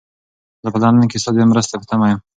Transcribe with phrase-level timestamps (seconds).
[0.63, 2.19] زه په لندن کې ستا د مرستې په تمه یم.